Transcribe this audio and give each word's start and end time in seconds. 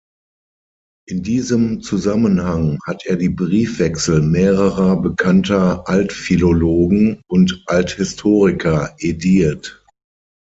In 1.07 1.21
diesem 1.21 1.83
Zusammenhang 1.83 2.79
hat 2.87 3.05
er 3.05 3.17
die 3.17 3.29
Briefwechsel 3.29 4.19
mehrerer 4.23 4.99
bekannter 4.99 5.87
Altphilologen 5.87 7.21
und 7.27 7.63
Althistoriker 7.67 8.95
ediert. 8.97 9.85